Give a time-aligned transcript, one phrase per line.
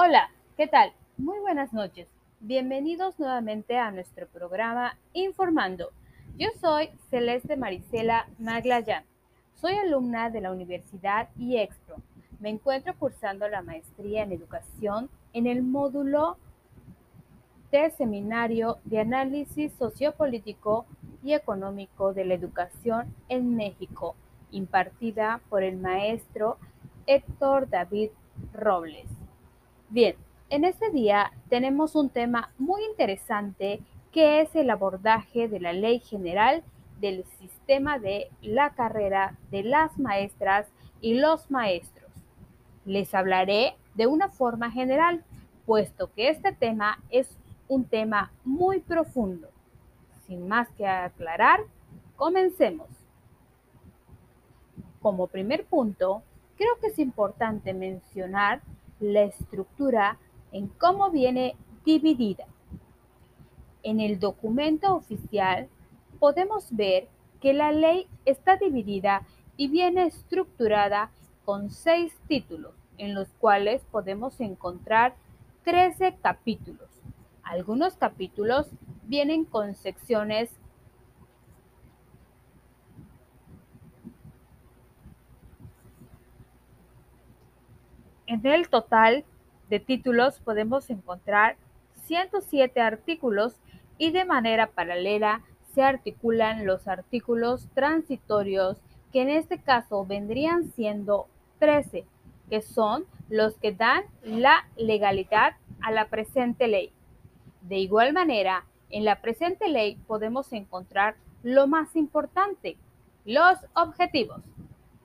[0.00, 0.92] Hola, ¿qué tal?
[1.16, 2.06] Muy buenas noches.
[2.38, 5.90] Bienvenidos nuevamente a nuestro programa Informando.
[6.36, 9.02] Yo soy Celeste Marisela Maglayán.
[9.56, 11.96] Soy alumna de la Universidad IEXPRO.
[12.38, 16.36] Me encuentro cursando la maestría en educación en el módulo
[17.72, 20.86] de Seminario de Análisis Sociopolítico
[21.24, 24.14] y Económico de la Educación en México,
[24.52, 26.56] impartida por el maestro
[27.08, 28.10] Héctor David
[28.52, 29.08] Robles.
[29.90, 30.16] Bien,
[30.50, 33.80] en este día tenemos un tema muy interesante
[34.12, 36.62] que es el abordaje de la Ley General
[37.00, 40.66] del Sistema de la Carrera de las Maestras
[41.00, 42.10] y los Maestros.
[42.84, 45.24] Les hablaré de una forma general,
[45.64, 49.48] puesto que este tema es un tema muy profundo.
[50.26, 51.60] Sin más que aclarar,
[52.16, 52.88] comencemos.
[55.00, 56.22] Como primer punto,
[56.58, 58.60] creo que es importante mencionar
[59.00, 60.18] la estructura
[60.52, 62.46] en cómo viene dividida.
[63.82, 65.68] En el documento oficial
[66.18, 67.08] podemos ver
[67.40, 69.22] que la ley está dividida
[69.56, 71.10] y viene estructurada
[71.44, 75.14] con seis títulos, en los cuales podemos encontrar
[75.64, 76.88] 13 capítulos.
[77.42, 78.66] Algunos capítulos
[79.04, 80.50] vienen con secciones
[88.28, 89.24] En el total
[89.70, 91.56] de títulos podemos encontrar
[92.04, 93.56] 107 artículos
[93.96, 95.40] y de manera paralela
[95.74, 98.82] se articulan los artículos transitorios
[99.14, 101.26] que en este caso vendrían siendo
[101.58, 102.04] 13,
[102.50, 106.92] que son los que dan la legalidad a la presente ley.
[107.62, 112.76] De igual manera, en la presente ley podemos encontrar lo más importante,
[113.24, 114.42] los objetivos.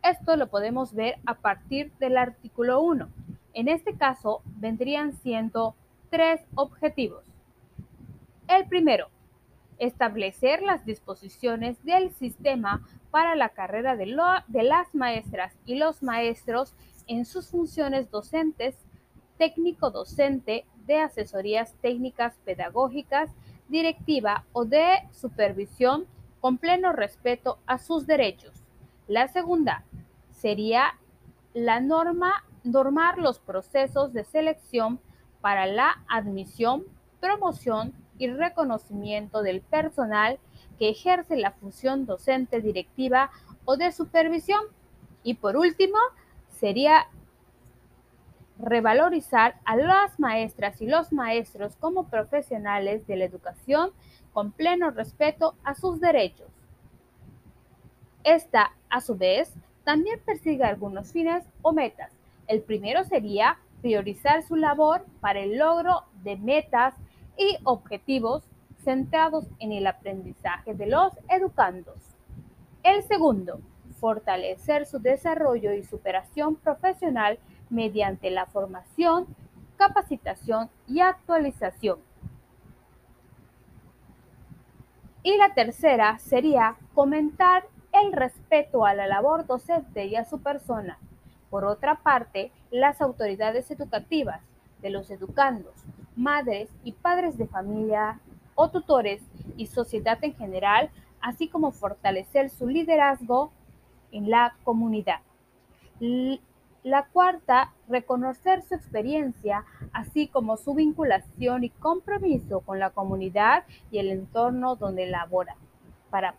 [0.04, 3.08] Esto lo podemos ver a partir del artículo 1.
[3.54, 5.76] En este caso, vendrían siendo
[6.10, 7.24] tres objetivos.
[8.50, 9.08] El primero,
[9.80, 14.14] establecer las disposiciones del sistema para la carrera de,
[14.48, 16.74] de, las maestras y los maestros
[17.08, 18.76] en sus funciones docentes,
[19.38, 23.32] técnico-docente, de asesorías técnicas pedagógicas,
[23.70, 26.08] directiva o de supervisión
[26.42, 28.52] con pleno respeto a sus derechos.
[29.08, 29.86] La segunda
[30.44, 31.00] sería
[31.54, 35.00] la norma, normar los procesos de selección
[35.40, 36.84] para la admisión,
[37.22, 40.40] promoción y reconocimiento del personal
[40.78, 43.32] que ejerce la función docente directiva
[43.64, 44.62] o de supervisión.
[45.24, 45.98] Y por último,
[46.60, 47.08] sería
[48.60, 53.92] revalorizar a las maestras y los maestros como profesionales de la educación
[54.34, 56.50] con pleno respeto a sus derechos.
[58.26, 59.54] Esta, a su vez,
[59.84, 62.12] también persigue algunos fines o metas.
[62.48, 66.94] El primero sería priorizar su labor para el logro de metas
[67.38, 68.44] y objetivos
[68.84, 71.98] centrados en el aprendizaje de los educandos.
[72.84, 73.60] El segundo,
[74.00, 77.40] fortalecer su desarrollo y superación profesional
[77.70, 79.26] mediante la formación,
[79.78, 82.00] capacitación y actualización.
[85.24, 90.98] Y la tercera sería comentar el respeto a la labor docente y a su persona.
[91.50, 94.42] Por otra parte, las autoridades educativas
[94.82, 95.74] de los educandos,
[96.16, 98.20] madres y padres de familia
[98.56, 99.22] o tutores
[99.56, 100.90] y sociedad en general,
[101.22, 103.52] así como fortalecer su liderazgo
[104.12, 105.20] en la comunidad.
[106.84, 114.00] La cuarta, reconocer su experiencia, así como su vinculación y compromiso con la comunidad y
[114.00, 115.56] el entorno donde labora,
[116.10, 116.34] para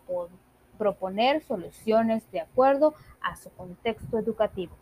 [0.77, 4.75] proponer soluciones de acuerdo a su contexto educativo.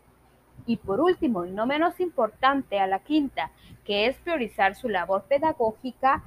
[0.66, 3.52] Y por último, y no menos importante, a la quinta,
[3.84, 6.24] que es priorizar su labor pedagógica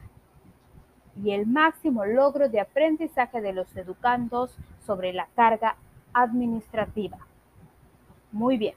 [1.22, 5.77] y el máximo logro de aprendizaje de los educandos sobre la carga
[6.12, 7.19] administrativa.
[8.33, 8.75] Muy bien.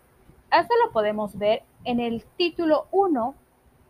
[0.51, 3.35] Esto lo podemos ver en el título 1,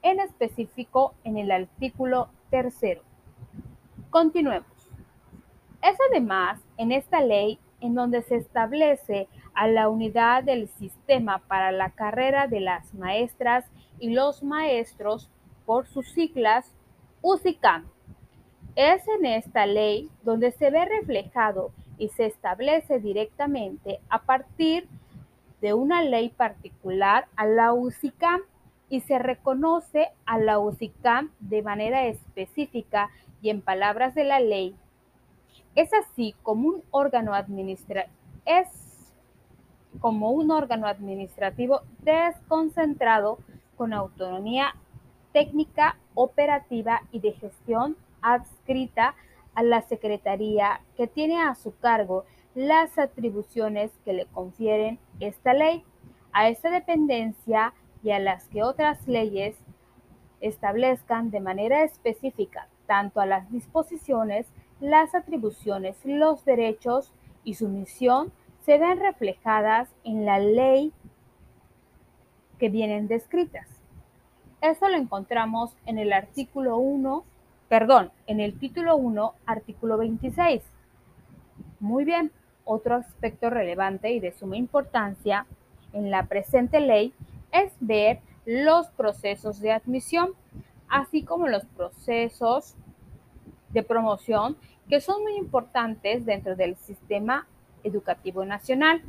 [0.02, 3.02] en específico en el artículo tercero.
[4.10, 4.79] Continuemos.
[5.82, 11.72] Es además en esta ley en donde se establece a la unidad del sistema para
[11.72, 13.66] la carrera de las maestras
[14.00, 15.30] y los maestros
[15.66, 16.74] por sus siglas
[17.22, 17.86] UCICAM.
[18.76, 24.88] Es en esta ley donde se ve reflejado y se establece directamente a partir
[25.62, 28.42] de una ley particular a la UCICAM
[28.90, 33.10] y se reconoce a la UCICAM de manera específica
[33.42, 34.76] y en palabras de la ley.
[35.76, 38.14] Es así como un órgano administrativo
[38.46, 38.68] es
[40.00, 43.40] como un órgano administrativo desconcentrado
[43.76, 44.76] con autonomía
[45.34, 49.16] técnica, operativa y de gestión adscrita
[49.56, 52.26] a la Secretaría que tiene a su cargo
[52.56, 55.84] las atribuciones que le confieren esta ley.
[56.32, 57.74] A esta dependencia
[58.04, 59.56] y a las que otras leyes
[60.42, 64.48] establezcan de manera específica tanto a las disposiciones,
[64.80, 67.12] las atribuciones, los derechos
[67.44, 68.32] y su misión
[68.66, 70.94] se ven reflejadas en la ley
[72.58, 73.68] que vienen descritas.
[74.62, 77.24] Eso lo encontramos en el artículo 1,
[77.70, 80.62] perdón, en el título 1, artículo 26.
[81.80, 82.32] Muy bien,
[82.66, 85.46] otro aspecto relevante y de suma importancia
[85.94, 87.14] en la presente ley
[87.52, 90.32] es ver los procesos de admisión,
[90.90, 92.76] así como los procesos
[93.70, 94.58] de promoción
[94.90, 97.48] que son muy importantes dentro del sistema
[97.84, 99.02] educativo nacional.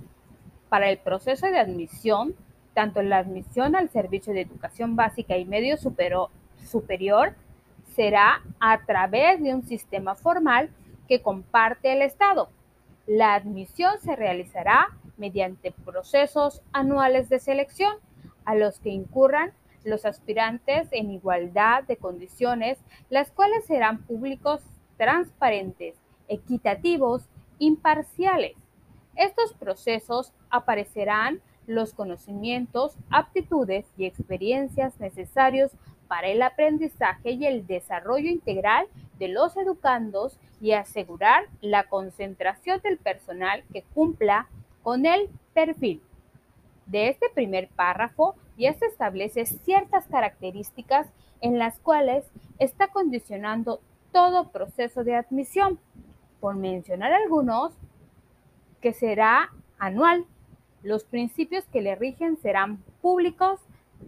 [0.68, 2.36] Para el proceso de admisión,
[2.74, 7.34] tanto la admisión al servicio de educación básica y medio superior
[7.94, 10.70] será a través de un sistema formal
[11.08, 12.50] que comparte el Estado.
[13.06, 14.86] La admisión se realizará
[15.16, 17.94] mediante procesos anuales de selección
[18.44, 19.52] a los que incurran
[19.84, 22.78] los aspirantes en igualdad de condiciones,
[23.08, 24.62] las cuales serán públicos,
[25.00, 25.94] transparentes,
[26.28, 27.22] equitativos,
[27.58, 28.54] imparciales.
[29.16, 35.70] Estos procesos aparecerán los conocimientos, aptitudes y experiencias necesarios
[36.06, 38.88] para el aprendizaje y el desarrollo integral
[39.18, 44.48] de los educandos y asegurar la concentración del personal que cumpla
[44.82, 46.02] con el perfil.
[46.84, 51.06] De este primer párrafo ya se establece ciertas características
[51.40, 52.26] en las cuales
[52.58, 53.80] está condicionando
[54.12, 55.78] todo proceso de admisión,
[56.40, 57.72] por mencionar algunos,
[58.80, 60.24] que será anual.
[60.82, 63.60] Los principios que le rigen serán públicos,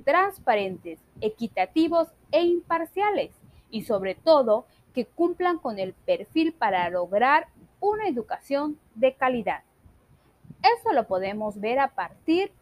[0.05, 3.31] transparentes, equitativos e imparciales
[3.71, 7.49] y sobre todo que cumplan con el perfil para lograr
[7.81, 9.63] una educación de calidad.
[10.63, 12.53] Eso lo podemos ver a partir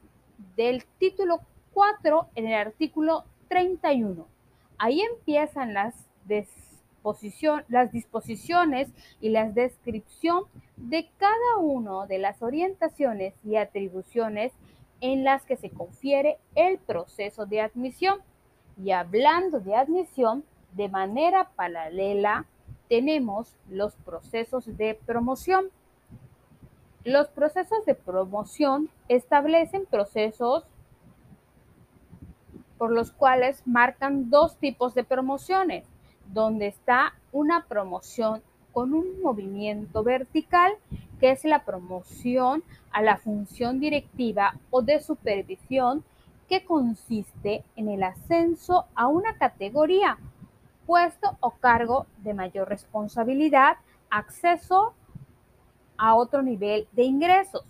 [0.56, 1.40] del título
[1.72, 4.26] 4 en el artículo 31.
[4.78, 5.94] Ahí empiezan las,
[7.68, 8.88] las disposiciones
[9.20, 10.44] y la descripción
[10.76, 14.52] de cada una de las orientaciones y atribuciones
[15.00, 18.20] en las que se confiere el proceso de admisión.
[18.82, 22.46] Y hablando de admisión, de manera paralela
[22.88, 25.70] tenemos los procesos de promoción.
[27.04, 30.64] Los procesos de promoción establecen procesos
[32.80, 35.84] por los cuales marcan dos tipos de promociones,
[36.32, 38.42] donde está una promoción
[38.72, 40.72] con un movimiento vertical,
[41.18, 42.62] que es la promoción
[42.92, 46.04] a la función directiva o de supervisión,
[46.48, 50.18] que consiste en el ascenso a una categoría,
[50.86, 53.76] puesto o cargo de mayor responsabilidad,
[54.10, 54.94] acceso
[55.96, 57.64] a otro nivel de ingresos.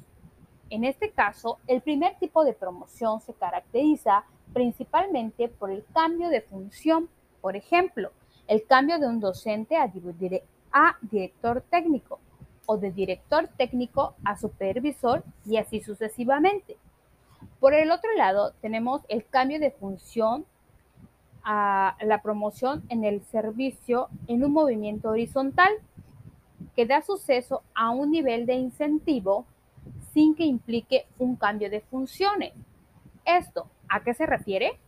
[0.70, 6.40] En este caso, el primer tipo de promoción se caracteriza principalmente por el cambio de
[6.40, 7.08] función,
[7.40, 8.12] por ejemplo,
[8.50, 9.86] el cambio de un docente a,
[11.02, 12.18] director técnico
[12.66, 16.76] o de director técnico a supervisor y así sucesivamente.
[17.60, 20.44] Por el otro lado, tenemos el cambio de función
[21.44, 25.70] a la promoción en el servicio en un movimiento horizontal
[26.74, 29.46] que da suceso a un nivel de incentivo
[30.12, 32.52] sin que implique un cambio de funciones.
[33.24, 34.80] Esto, ¿a qué se refiere?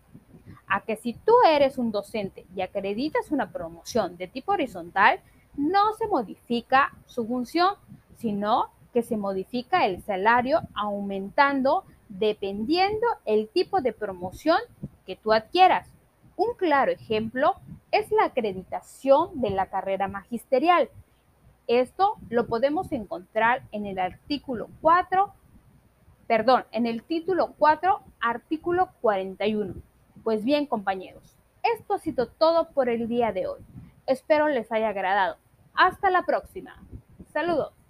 [0.74, 5.20] A que si tú eres un docente y acreditas una promoción de tipo horizontal,
[5.54, 7.74] no se modifica su función,
[8.16, 14.56] sino que se modifica el salario aumentando dependiendo el tipo de promoción
[15.04, 15.88] que tú adquieras.
[16.36, 17.56] Un claro ejemplo
[17.90, 20.88] es la acreditación de la carrera magisterial.
[21.66, 25.34] Esto lo podemos encontrar en el artículo 4,
[26.26, 29.91] perdón, en el título 4, artículo 41.
[30.22, 33.60] Pues bien, compañeros, esto ha sido todo por el día de hoy.
[34.06, 35.36] Espero les haya agradado.
[35.74, 36.82] Hasta la próxima.
[37.32, 37.81] Saludos.